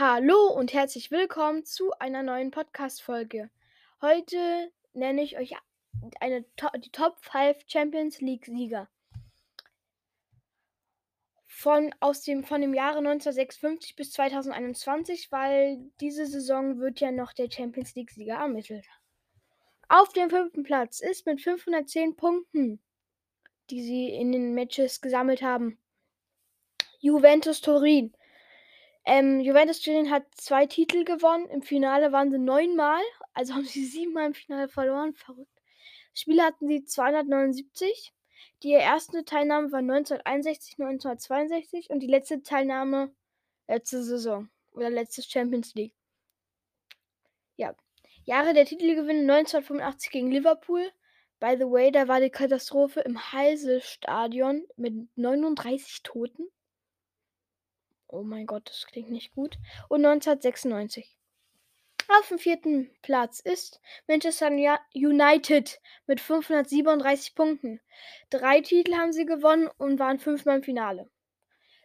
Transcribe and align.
Hallo 0.00 0.46
und 0.46 0.74
herzlich 0.74 1.10
willkommen 1.10 1.64
zu 1.64 1.90
einer 1.98 2.22
neuen 2.22 2.52
Podcast-Folge. 2.52 3.50
Heute 4.00 4.70
nenne 4.92 5.24
ich 5.24 5.36
euch 5.38 5.54
eine, 6.20 6.44
die 6.76 6.92
Top 6.92 7.18
5 7.18 7.64
Champions 7.66 8.20
League-Sieger. 8.20 8.88
Von, 11.48 11.92
aus 11.98 12.22
dem, 12.22 12.44
von 12.44 12.60
dem 12.60 12.74
Jahre 12.74 12.98
1956 12.98 13.96
bis 13.96 14.12
2021, 14.12 15.32
weil 15.32 15.80
diese 16.00 16.26
Saison 16.26 16.78
wird 16.78 17.00
ja 17.00 17.10
noch 17.10 17.32
der 17.32 17.50
Champions 17.50 17.96
League-Sieger 17.96 18.36
ermittelt. 18.36 18.86
Auf 19.88 20.12
dem 20.12 20.30
fünften 20.30 20.62
Platz 20.62 21.00
ist 21.00 21.26
mit 21.26 21.40
510 21.40 22.14
Punkten, 22.14 22.80
die 23.70 23.82
sie 23.82 24.10
in 24.10 24.30
den 24.30 24.54
Matches 24.54 25.00
gesammelt 25.00 25.42
haben, 25.42 25.76
Juventus 27.00 27.60
Turin 27.60 28.12
ähm, 29.08 29.40
Juventus 29.40 29.80
Turin 29.80 30.10
hat 30.10 30.24
zwei 30.34 30.66
Titel 30.66 31.04
gewonnen. 31.04 31.48
Im 31.48 31.62
Finale 31.62 32.12
waren 32.12 32.30
sie 32.30 32.38
neunmal. 32.38 33.00
Also 33.32 33.54
haben 33.54 33.64
sie 33.64 33.84
siebenmal 33.84 34.26
im 34.26 34.34
Finale 34.34 34.68
verloren. 34.68 35.14
Verrückt. 35.14 35.50
Spiele 36.12 36.42
hatten 36.42 36.68
sie 36.68 36.84
279. 36.84 38.12
Die 38.62 38.72
erste 38.72 39.24
Teilnahme 39.24 39.72
war 39.72 39.78
1961, 39.78 40.78
1962 40.78 41.90
und 41.90 42.00
die 42.00 42.06
letzte 42.06 42.42
Teilnahme 42.42 43.14
letzte 43.66 44.02
Saison 44.02 44.48
oder 44.72 44.90
letztes 44.90 45.26
Champions 45.26 45.74
League. 45.74 45.94
Ja. 47.56 47.74
Jahre 48.24 48.52
der 48.52 48.66
Titelgewinn 48.66 49.30
1985 49.30 50.10
gegen 50.10 50.30
Liverpool. 50.30 50.92
By 51.40 51.56
the 51.56 51.70
way, 51.70 51.90
da 51.90 52.08
war 52.08 52.20
die 52.20 52.30
Katastrophe 52.30 53.00
im 53.00 53.32
Heise-Stadion 53.32 54.66
mit 54.76 55.08
39 55.16 56.02
Toten. 56.02 56.48
Oh 58.08 58.22
mein 58.22 58.46
Gott, 58.46 58.68
das 58.70 58.86
klingt 58.86 59.10
nicht 59.10 59.34
gut. 59.34 59.58
Und 59.88 60.04
1996. 60.04 61.14
Auf 62.08 62.28
dem 62.28 62.38
vierten 62.38 62.90
Platz 63.02 63.38
ist 63.40 63.82
Manchester 64.06 64.50
United 64.94 65.78
mit 66.06 66.20
537 66.20 67.34
Punkten. 67.34 67.80
Drei 68.30 68.62
Titel 68.62 68.94
haben 68.94 69.12
sie 69.12 69.26
gewonnen 69.26 69.68
und 69.76 69.98
waren 69.98 70.18
fünfmal 70.18 70.56
im 70.56 70.62
Finale. 70.62 71.10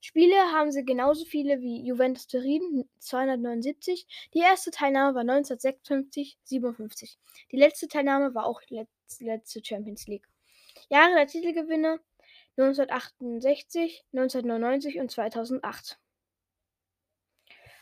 Spiele 0.00 0.36
haben 0.52 0.72
sie 0.72 0.86
genauso 0.86 1.26
viele 1.26 1.60
wie 1.60 1.84
Juventus 1.84 2.26
Turin 2.28 2.88
279. 2.98 4.06
Die 4.32 4.38
erste 4.38 4.70
Teilnahme 4.70 5.14
war 5.14 5.20
1956, 5.20 6.38
57. 6.44 7.18
Die 7.52 7.56
letzte 7.56 7.88
Teilnahme 7.88 8.34
war 8.34 8.46
auch 8.46 8.62
die 8.62 8.86
letzte 9.20 9.62
Champions 9.62 10.06
League. 10.06 10.26
Jahre 10.88 11.14
der 11.14 11.26
Titelgewinne 11.26 12.00
1968, 12.56 14.04
1999 14.12 14.98
und 14.98 15.10
2008. 15.10 15.98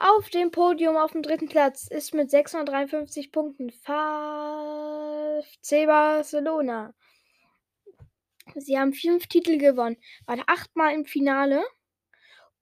Auf 0.00 0.30
dem 0.30 0.52
Podium 0.52 0.96
auf 0.96 1.10
dem 1.10 1.22
dritten 1.22 1.48
Platz 1.48 1.88
ist 1.88 2.14
mit 2.14 2.30
653 2.30 3.32
Punkten 3.32 3.72
FC 3.72 3.82
Barcelona. 5.86 6.94
Sie 8.54 8.78
haben 8.78 8.92
fünf 8.92 9.26
Titel 9.26 9.58
gewonnen, 9.58 9.96
waren 10.24 10.44
achtmal 10.46 10.94
im 10.94 11.04
Finale 11.04 11.64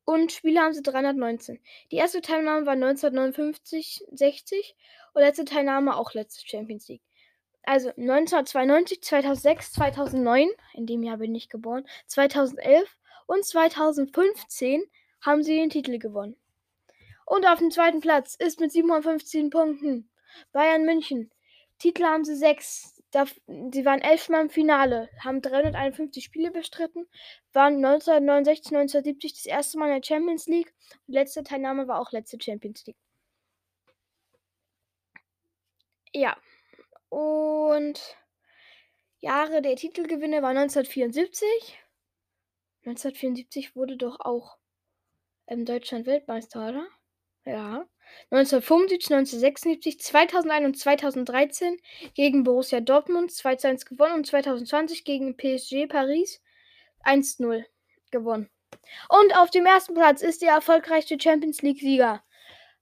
und 0.07 0.33
Spiele 0.33 0.63
haben 0.63 0.73
sie 0.73 0.81
319. 0.81 1.61
Die 1.93 1.97
erste 1.97 2.23
Teilnahme 2.23 2.65
war 2.65 2.73
1959, 2.73 4.07
60 4.13 4.75
und 5.13 5.21
letzte 5.21 5.45
Teilnahme 5.45 5.95
auch 5.95 6.15
letzte 6.15 6.49
Champions 6.49 6.89
League. 6.89 7.03
Also 7.65 7.91
1992, 7.91 9.03
2006, 9.03 9.73
2009, 9.73 10.49
in 10.73 10.87
dem 10.87 11.03
Jahr 11.03 11.19
bin 11.19 11.35
ich 11.35 11.51
geboren, 11.51 11.87
2011 12.07 12.97
und 13.27 13.45
2015 13.45 14.85
haben 15.21 15.43
sie 15.43 15.57
den 15.57 15.69
Titel 15.69 15.99
gewonnen. 15.99 16.37
Und 17.27 17.45
auf 17.45 17.59
dem 17.59 17.73
zweiten 17.73 18.01
Platz 18.01 18.37
ist 18.37 18.61
mit 18.61 18.73
715 18.73 19.51
Punkten 19.51 20.09
Bayern 20.53 20.85
München. 20.85 21.31
Titel 21.79 22.05
haben 22.05 22.25
sie 22.25 22.37
sechs. 22.37 23.03
Sie 23.13 23.85
waren 23.85 24.01
elfmal 24.01 24.43
im 24.43 24.51
Finale, 24.51 25.09
haben 25.25 25.41
351 25.41 26.23
Spiele 26.23 26.51
bestritten, 26.51 27.09
waren 27.53 27.77
1969, 27.77 28.67
1970 28.67 29.33
das 29.33 29.47
erste 29.47 29.79
Mal 29.79 29.89
in 29.89 30.01
der 30.01 30.07
Champions 30.07 30.47
League. 30.47 30.73
Die 31.07 31.13
letzte 31.13 31.43
Teilnahme 31.43 31.89
war 31.89 32.01
auch 32.01 32.13
letzte 32.13 32.39
Champions 32.41 32.87
League. 32.87 32.97
Ja. 36.13 36.37
Und 37.09 38.17
Jahre 39.21 39.63
der 39.63 39.77
Titelgewinne 39.77 40.43
war 40.43 40.51
1974. 40.51 41.49
1974 42.85 43.75
wurde 43.75 43.97
doch 43.97 44.21
auch 44.21 44.59
ähm, 45.47 45.65
Deutschland 45.65 46.07
Weltmeister, 46.07 46.69
oder? 46.69 46.87
Ja. 47.47 47.87
1975, 48.31 49.11
1976, 49.11 50.01
2001 50.01 50.67
und 50.67 50.79
2013 50.79 51.79
gegen 52.15 52.45
Borussia 52.45 52.81
Dortmund 52.81 53.31
2-1 53.31 53.89
gewonnen 53.89 54.15
und 54.15 54.27
2020 54.27 55.05
gegen 55.05 55.37
PSG 55.37 55.87
Paris 55.89 56.43
1-0 57.05 57.65
gewonnen. 58.11 58.51
Und 59.09 59.37
auf 59.37 59.51
dem 59.51 59.67
ersten 59.67 59.95
Platz 59.95 60.23
ist 60.23 60.43
der 60.43 60.53
erfolgreichste 60.53 61.19
Champions 61.21 61.63
League-Sieger. 61.63 62.23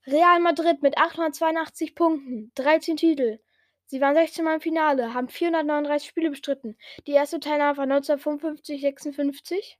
Real 0.06 0.40
Madrid 0.40 0.82
mit 0.82 0.98
882 0.98 1.94
Punkten, 1.94 2.52
13 2.54 2.96
Titel. 2.96 3.40
Sie 3.86 4.00
waren 4.00 4.14
16 4.14 4.44
Mal 4.44 4.54
im 4.54 4.60
Finale, 4.60 5.14
haben 5.14 5.28
439 5.28 6.08
Spiele 6.08 6.30
bestritten. 6.30 6.76
Die 7.06 7.12
erste 7.12 7.40
Teilnahme 7.40 7.76
war 7.76 7.84
1955, 7.84 8.80
56. 8.80 9.78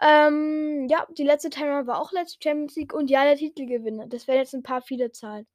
Ähm, 0.00 0.86
ja, 0.88 1.06
die 1.16 1.24
letzte 1.24 1.50
Teilnahme 1.50 1.86
war 1.86 2.00
auch 2.00 2.12
letzte 2.12 2.38
Champions 2.42 2.76
League 2.76 2.92
und 2.92 3.10
ja, 3.10 3.24
der 3.24 3.36
Titelgewinner. 3.36 4.06
Das 4.06 4.26
wären 4.26 4.38
jetzt 4.38 4.54
ein 4.54 4.62
paar 4.62 4.82
viele 4.82 5.12
Zahlen. 5.12 5.46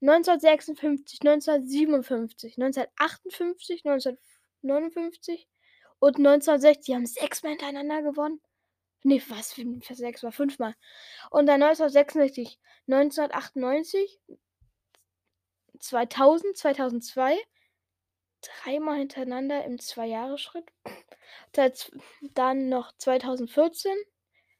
1956, 0.00 1.20
1957, 1.22 2.58
1958, 2.58 3.84
1959 3.84 5.48
und 5.98 6.16
1960. 6.18 6.84
Die 6.84 6.94
haben 6.94 7.06
sechsmal 7.06 7.52
hintereinander 7.52 8.02
gewonnen. 8.02 8.40
Nee, 9.02 9.22
was? 9.28 9.52
Für 9.52 9.94
sechs 9.94 10.22
war 10.22 10.32
fünfmal. 10.32 10.74
Und 11.30 11.46
dann 11.46 11.62
1966, 11.62 12.58
1998, 12.86 14.18
2000, 15.78 16.56
2002, 16.56 17.38
dreimal 18.40 18.98
hintereinander 18.98 19.64
im 19.64 19.78
Zwei-Jahres-Schritt. 19.78 20.70
Dann 22.32 22.68
noch 22.68 22.92
2014, 22.98 23.92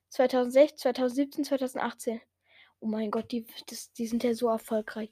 2016, 0.09 0.79
2017, 0.79 1.45
2018. 1.45 2.21
Oh 2.81 2.87
mein 2.87 3.11
Gott, 3.11 3.33
die, 3.33 3.47
das, 3.67 3.93
die 3.93 4.07
sind 4.07 4.25
ja 4.25 4.35
so 4.35 4.49
erfolgreich. 4.49 5.11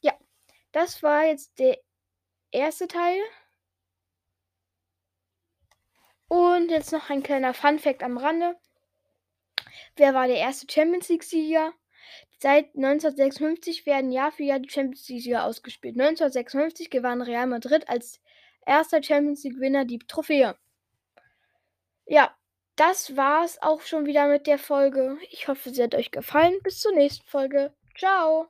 Ja, 0.00 0.12
das 0.72 1.02
war 1.02 1.24
jetzt 1.24 1.58
der 1.58 1.78
erste 2.50 2.86
Teil. 2.88 3.20
Und 6.28 6.70
jetzt 6.70 6.92
noch 6.92 7.08
ein 7.10 7.22
kleiner 7.22 7.54
Fun-Fact 7.54 8.02
am 8.02 8.18
Rande. 8.18 8.56
Wer 9.96 10.14
war 10.14 10.26
der 10.26 10.38
erste 10.38 10.66
Champions 10.70 11.08
League-Sieger? 11.08 11.72
Seit 12.38 12.74
1956 12.74 13.86
werden 13.86 14.12
Jahr 14.12 14.30
für 14.30 14.42
Jahr 14.42 14.58
die 14.58 14.68
Champions 14.68 15.08
League-Sieger 15.08 15.44
ausgespielt. 15.44 15.94
1956 15.94 16.90
gewann 16.90 17.22
Real 17.22 17.46
Madrid 17.46 17.88
als 17.88 18.20
erster 18.66 19.02
Champions 19.02 19.42
League-Winner 19.44 19.84
die 19.84 19.98
Trophäe. 20.00 20.56
Ja, 22.06 22.34
das 22.76 23.16
war's 23.16 23.60
auch 23.62 23.80
schon 23.80 24.06
wieder 24.06 24.28
mit 24.28 24.46
der 24.46 24.58
Folge. 24.58 25.18
Ich 25.30 25.48
hoffe, 25.48 25.70
sie 25.70 25.82
hat 25.82 25.94
euch 25.94 26.10
gefallen. 26.10 26.58
Bis 26.62 26.80
zur 26.80 26.92
nächsten 26.92 27.26
Folge. 27.26 27.74
Ciao. 27.96 28.48